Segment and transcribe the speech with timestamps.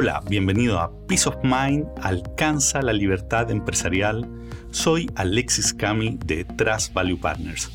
[0.00, 4.30] Hola, bienvenido a Peace of Mind, alcanza la libertad empresarial.
[4.70, 7.68] Soy Alexis Cami de Trust Value Partners.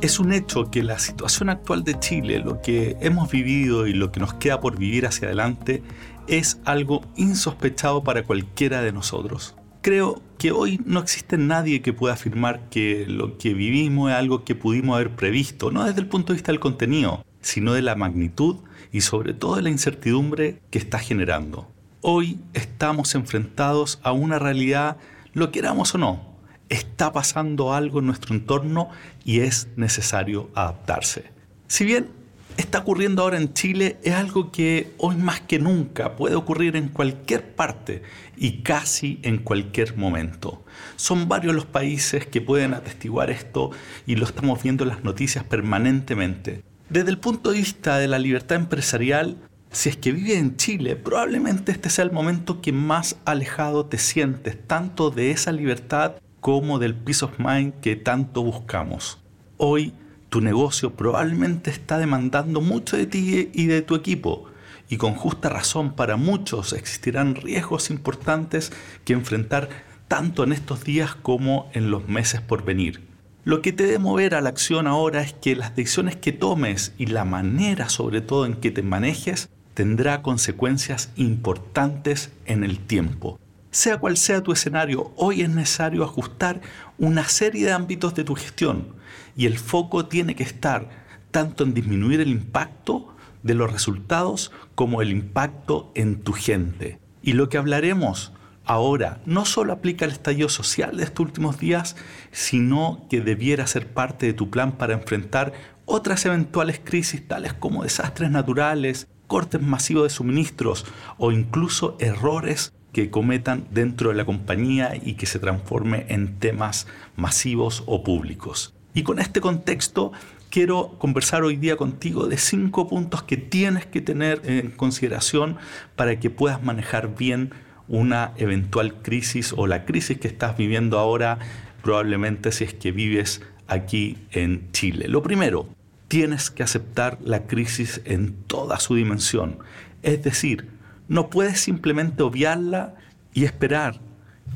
[0.00, 4.12] Es un hecho que la situación actual de Chile, lo que hemos vivido y lo
[4.12, 5.82] que nos queda por vivir hacia adelante,
[6.28, 9.56] es algo insospechado para cualquiera de nosotros.
[9.82, 14.44] Creo que hoy no existe nadie que pueda afirmar que lo que vivimos es algo
[14.44, 17.96] que pudimos haber previsto, no desde el punto de vista del contenido, sino de la
[17.96, 18.58] magnitud
[18.94, 21.68] y sobre todo de la incertidumbre que está generando.
[22.00, 24.98] Hoy estamos enfrentados a una realidad,
[25.32, 26.36] lo queramos o no,
[26.68, 28.90] está pasando algo en nuestro entorno
[29.24, 31.24] y es necesario adaptarse.
[31.66, 32.08] Si bien
[32.56, 36.86] está ocurriendo ahora en Chile, es algo que hoy más que nunca puede ocurrir en
[36.86, 38.04] cualquier parte
[38.36, 40.64] y casi en cualquier momento.
[40.94, 43.72] Son varios los países que pueden atestiguar esto
[44.06, 46.62] y lo estamos viendo en las noticias permanentemente.
[46.90, 49.38] Desde el punto de vista de la libertad empresarial,
[49.70, 53.96] si es que vives en Chile, probablemente este sea el momento que más alejado te
[53.96, 59.18] sientes, tanto de esa libertad como del peace of mind que tanto buscamos.
[59.56, 59.94] Hoy
[60.28, 64.44] tu negocio probablemente está demandando mucho de ti y de tu equipo,
[64.90, 68.72] y con justa razón para muchos existirán riesgos importantes
[69.06, 69.70] que enfrentar
[70.06, 73.13] tanto en estos días como en los meses por venir.
[73.44, 76.94] Lo que te debe mover a la acción ahora es que las decisiones que tomes
[76.96, 83.38] y la manera sobre todo en que te manejes tendrá consecuencias importantes en el tiempo.
[83.70, 86.62] Sea cual sea tu escenario, hoy es necesario ajustar
[86.96, 88.94] una serie de ámbitos de tu gestión
[89.36, 90.88] y el foco tiene que estar
[91.30, 96.98] tanto en disminuir el impacto de los resultados como el impacto en tu gente.
[97.20, 98.32] Y lo que hablaremos
[98.64, 101.96] ahora no solo aplica al estallido social de estos últimos días,
[102.32, 105.52] sino que debiera ser parte de tu plan para enfrentar
[105.84, 110.86] otras eventuales crisis tales como desastres naturales, cortes masivos de suministros
[111.18, 116.86] o incluso errores que cometan dentro de la compañía y que se transforme en temas
[117.16, 118.74] masivos o públicos.
[118.94, 120.12] Y con este contexto
[120.48, 125.56] quiero conversar hoy día contigo de cinco puntos que tienes que tener en consideración
[125.96, 127.50] para que puedas manejar bien
[127.88, 131.38] una eventual crisis o la crisis que estás viviendo ahora,
[131.82, 135.08] probablemente si es que vives aquí en Chile.
[135.08, 135.68] Lo primero,
[136.08, 139.58] tienes que aceptar la crisis en toda su dimensión.
[140.02, 140.68] Es decir,
[141.08, 142.94] no puedes simplemente obviarla
[143.32, 144.00] y esperar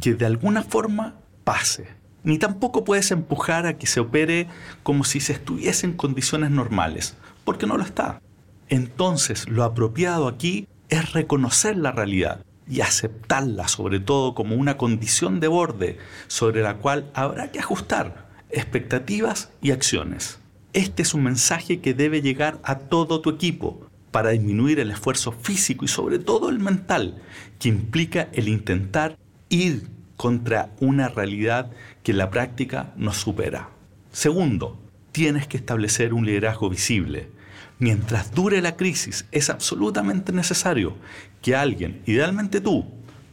[0.00, 1.88] que de alguna forma pase.
[2.24, 4.48] Ni tampoco puedes empujar a que se opere
[4.82, 8.20] como si se estuviese en condiciones normales, porque no lo está.
[8.68, 15.40] Entonces, lo apropiado aquí es reconocer la realidad y aceptarla sobre todo como una condición
[15.40, 20.38] de borde sobre la cual habrá que ajustar expectativas y acciones.
[20.72, 25.32] Este es un mensaje que debe llegar a todo tu equipo para disminuir el esfuerzo
[25.32, 27.22] físico y sobre todo el mental
[27.58, 29.18] que implica el intentar
[29.48, 31.70] ir contra una realidad
[32.02, 33.70] que en la práctica nos supera.
[34.12, 34.78] Segundo,
[35.12, 37.30] tienes que establecer un liderazgo visible
[37.78, 40.96] mientras dure la crisis, es absolutamente necesario
[41.42, 42.86] que alguien, idealmente tú,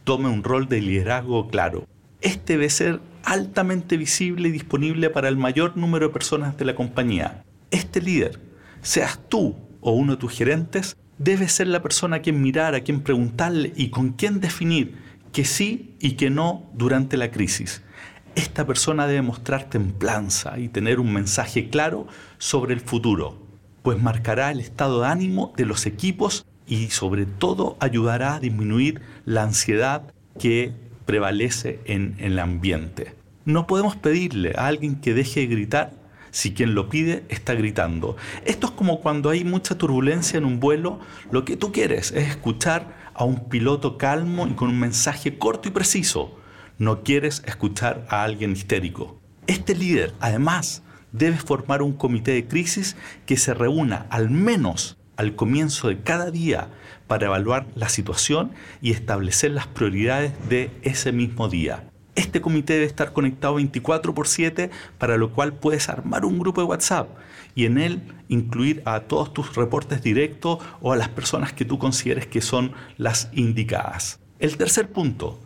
[0.04, 1.86] tome un rol de liderazgo claro.
[2.20, 6.74] Este debe ser altamente visible y disponible para el mayor número de personas de la
[6.74, 7.44] compañía.
[7.70, 8.40] Este líder,
[8.82, 12.80] seas tú o uno de tus gerentes, debe ser la persona a quien mirar, a
[12.80, 14.96] quien preguntarle y con quien definir
[15.32, 17.82] que sí y que no durante la crisis.
[18.36, 22.06] Esta persona debe mostrar templanza y tener un mensaje claro
[22.38, 23.45] sobre el futuro
[23.86, 29.00] pues marcará el estado de ánimo de los equipos y sobre todo ayudará a disminuir
[29.24, 30.72] la ansiedad que
[31.04, 33.14] prevalece en el ambiente.
[33.44, 35.92] No podemos pedirle a alguien que deje de gritar
[36.32, 38.16] si quien lo pide está gritando.
[38.44, 40.98] Esto es como cuando hay mucha turbulencia en un vuelo,
[41.30, 45.68] lo que tú quieres es escuchar a un piloto calmo y con un mensaje corto
[45.68, 46.36] y preciso.
[46.78, 49.20] No quieres escuchar a alguien histérico.
[49.46, 50.82] Este líder, además,
[51.12, 56.30] debe formar un comité de crisis que se reúna al menos al comienzo de cada
[56.30, 56.68] día
[57.06, 61.84] para evaluar la situación y establecer las prioridades de ese mismo día.
[62.14, 66.62] Este comité debe estar conectado 24 por 7, para lo cual puedes armar un grupo
[66.62, 67.08] de WhatsApp
[67.54, 71.78] y en él incluir a todos tus reportes directos o a las personas que tú
[71.78, 74.18] consideres que son las indicadas.
[74.38, 75.38] El tercer punto,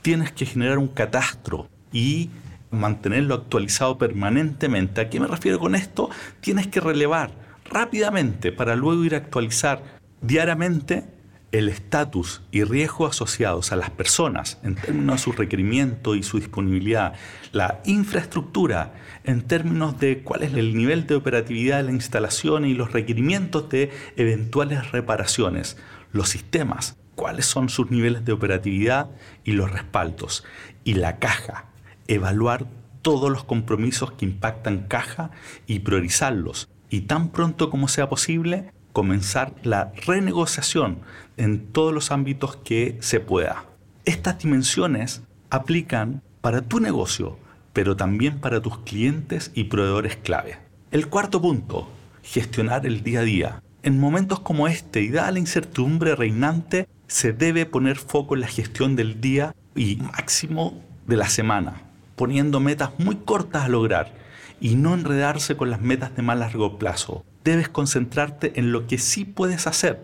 [0.00, 2.30] tienes que generar un catastro y
[2.72, 5.00] mantenerlo actualizado permanentemente.
[5.00, 6.10] ¿A qué me refiero con esto?
[6.40, 7.30] Tienes que relevar
[7.64, 9.82] rápidamente para luego ir a actualizar
[10.20, 11.04] diariamente
[11.52, 16.38] el estatus y riesgo asociados a las personas en términos de su requerimiento y su
[16.38, 17.12] disponibilidad,
[17.52, 22.72] la infraestructura en términos de cuál es el nivel de operatividad de la instalación y
[22.72, 25.76] los requerimientos de eventuales reparaciones,
[26.10, 29.10] los sistemas, cuáles son sus niveles de operatividad
[29.44, 30.44] y los respaldos.
[30.84, 31.66] Y la caja,
[32.08, 32.66] evaluar
[33.02, 35.30] todos los compromisos que impactan caja
[35.66, 36.68] y priorizarlos.
[36.88, 41.00] Y tan pronto como sea posible, comenzar la renegociación
[41.36, 43.64] en todos los ámbitos que se pueda.
[44.04, 47.38] Estas dimensiones aplican para tu negocio,
[47.72, 50.58] pero también para tus clientes y proveedores clave.
[50.90, 51.88] El cuarto punto,
[52.22, 53.62] gestionar el día a día.
[53.82, 58.48] En momentos como este y dada la incertidumbre reinante, se debe poner foco en la
[58.48, 61.82] gestión del día y máximo de la semana,
[62.16, 64.12] poniendo metas muy cortas a lograr
[64.60, 67.24] y no enredarse con las metas de más largo plazo.
[67.44, 70.00] Debes concentrarte en lo que sí puedes hacer,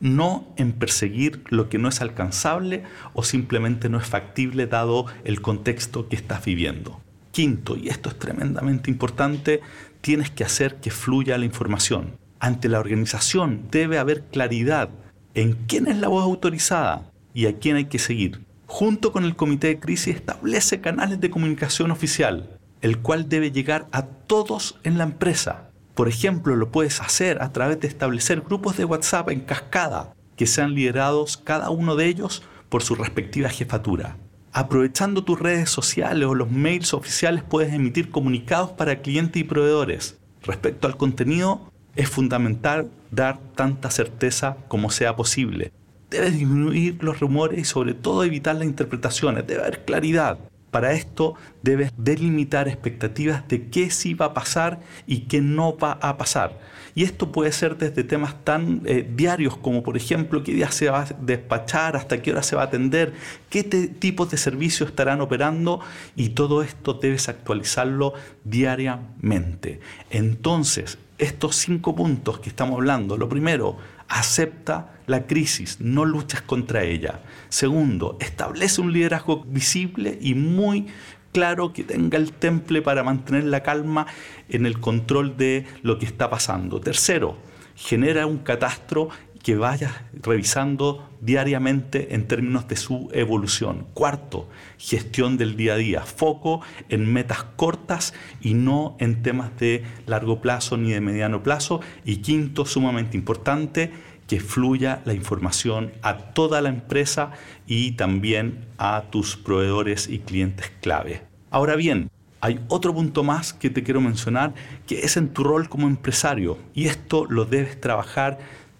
[0.00, 5.40] no en perseguir lo que no es alcanzable o simplemente no es factible dado el
[5.40, 7.00] contexto que estás viviendo.
[7.30, 9.60] Quinto, y esto es tremendamente importante,
[10.00, 12.16] tienes que hacer que fluya la información.
[12.40, 14.88] Ante la organización debe haber claridad
[15.34, 18.40] en quién es la voz autorizada y a quién hay que seguir.
[18.72, 23.88] Junto con el comité de crisis establece canales de comunicación oficial, el cual debe llegar
[23.90, 25.70] a todos en la empresa.
[25.96, 30.46] Por ejemplo, lo puedes hacer a través de establecer grupos de WhatsApp en cascada, que
[30.46, 34.16] sean liderados cada uno de ellos por su respectiva jefatura.
[34.52, 40.16] Aprovechando tus redes sociales o los mails oficiales puedes emitir comunicados para clientes y proveedores.
[40.42, 45.72] Respecto al contenido, es fundamental dar tanta certeza como sea posible.
[46.10, 49.46] Debes disminuir los rumores y sobre todo evitar las interpretaciones.
[49.46, 50.38] Debe haber claridad.
[50.70, 55.92] Para esto debes delimitar expectativas de qué sí va a pasar y qué no va
[56.00, 56.58] a pasar.
[56.94, 60.88] Y esto puede ser desde temas tan eh, diarios como por ejemplo qué día se
[60.88, 63.14] va a despachar, hasta qué hora se va a atender,
[63.48, 65.80] qué tipos de servicios estarán operando
[66.16, 68.14] y todo esto debes actualizarlo
[68.44, 69.80] diariamente.
[70.10, 73.76] Entonces, estos cinco puntos que estamos hablando, lo primero,
[74.08, 77.20] acepta la crisis, no luches contra ella.
[77.48, 80.86] Segundo, establece un liderazgo visible y muy
[81.32, 84.06] claro que tenga el temple para mantener la calma
[84.48, 86.80] en el control de lo que está pasando.
[86.80, 87.36] Tercero,
[87.74, 89.08] genera un catastro
[89.42, 93.86] que vayas revisando diariamente en términos de su evolución.
[93.94, 94.48] Cuarto,
[94.78, 100.40] gestión del día a día, foco en metas cortas y no en temas de largo
[100.40, 101.80] plazo ni de mediano plazo.
[102.04, 103.90] Y quinto, sumamente importante,
[104.30, 107.32] que fluya la información a toda la empresa
[107.66, 111.24] y también a tus proveedores y clientes clave.
[111.50, 114.54] Ahora bien, hay otro punto más que te quiero mencionar,
[114.86, 116.58] que es en tu rol como empresario.
[116.74, 118.38] Y esto lo debes trabajar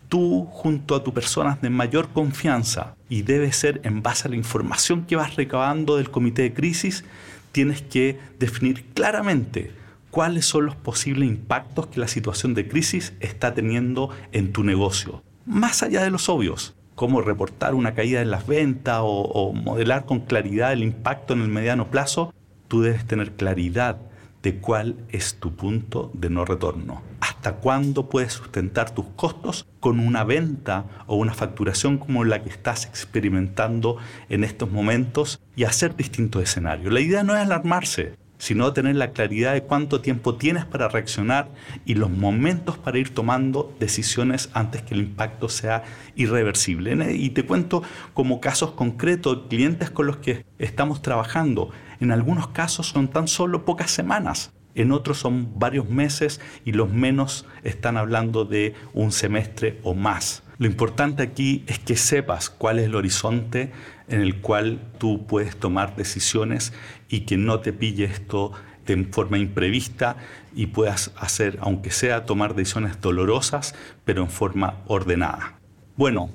[0.09, 4.37] tú junto a tus personas de mayor confianza y debe ser en base a la
[4.37, 7.03] información que vas recabando del comité de crisis,
[7.51, 9.73] tienes que definir claramente
[10.13, 15.25] cuáles son los posibles impactos que la situación de crisis está teniendo en tu negocio.
[15.47, 20.05] Más allá de los obvios, como reportar una caída en las ventas o, o modelar
[20.05, 22.35] con claridad el impacto en el mediano plazo,
[22.69, 23.99] tú debes tener claridad
[24.43, 27.03] de cuál es tu punto de no retorno.
[27.21, 32.51] ¿Hasta cuándo puedes sustentar tus costos con una venta o una facturación como la que
[32.51, 33.99] estás experimentando
[34.29, 36.93] en estos momentos y hacer distintos escenarios?
[36.93, 41.51] La idea no es alarmarse, sino tener la claridad de cuánto tiempo tienes para reaccionar
[41.85, 45.85] y los momentos para ir tomando decisiones antes que el impacto sea
[46.17, 47.15] irreversible.
[47.15, 47.83] Y te cuento
[48.15, 51.71] como casos concretos, clientes con los que estamos trabajando.
[52.01, 56.91] En algunos casos son tan solo pocas semanas, en otros son varios meses y los
[56.91, 60.43] menos están hablando de un semestre o más.
[60.57, 63.73] Lo importante aquí es que sepas cuál es el horizonte
[64.11, 66.73] en el cual tú puedes tomar decisiones
[67.09, 68.53] y que no te pille esto
[68.87, 70.17] de forma imprevista
[70.55, 73.75] y puedas hacer, aunque sea tomar decisiones dolorosas,
[74.05, 75.59] pero en forma ordenada.
[75.97, 76.31] Bueno,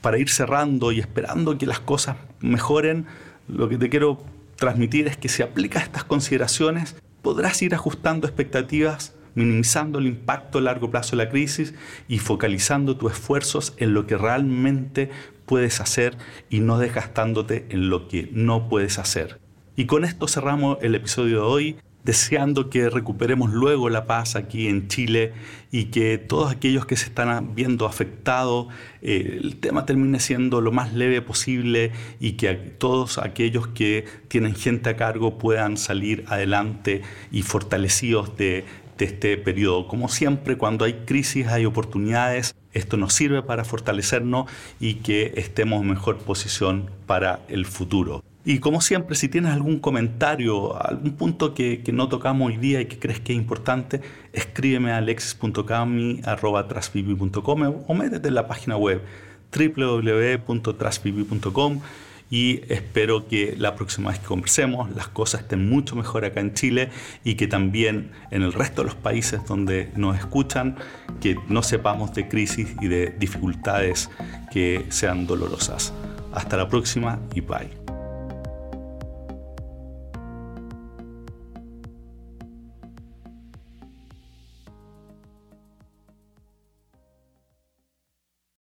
[0.00, 3.06] para ir cerrando y esperando que las cosas mejoren,
[3.48, 4.22] lo que te quiero
[4.56, 10.62] transmitir es que si aplicas estas consideraciones, podrás ir ajustando expectativas, minimizando el impacto a
[10.62, 11.74] largo plazo de la crisis
[12.06, 15.10] y focalizando tus esfuerzos en lo que realmente
[15.46, 16.16] puedes hacer
[16.50, 19.40] y no desgastándote en lo que no puedes hacer.
[19.76, 24.68] Y con esto cerramos el episodio de hoy deseando que recuperemos luego la paz aquí
[24.68, 25.32] en Chile
[25.72, 28.66] y que todos aquellos que se están viendo afectados,
[29.00, 34.54] eh, el tema termine siendo lo más leve posible y que todos aquellos que tienen
[34.54, 37.00] gente a cargo puedan salir adelante
[37.32, 38.64] y fortalecidos de,
[38.98, 39.88] de este periodo.
[39.88, 42.54] Como siempre, cuando hay crisis hay oportunidades.
[42.72, 48.22] Esto nos sirve para fortalecernos y que estemos en mejor posición para el futuro.
[48.46, 52.86] Y como siempre, si tienes algún comentario, algún punto que, no tocamos hoy día y
[52.86, 54.02] que crees que es importante,
[54.34, 59.00] escríbeme a alexis.cami.com o métete en la página web
[59.56, 61.80] www.trustpp.com
[62.34, 66.52] y espero que la próxima vez que conversemos las cosas estén mucho mejor acá en
[66.52, 66.90] Chile
[67.22, 70.74] y que también en el resto de los países donde nos escuchan
[71.20, 74.10] que no sepamos de crisis y de dificultades
[74.50, 75.92] que sean dolorosas.
[76.32, 77.83] Hasta la próxima y bye.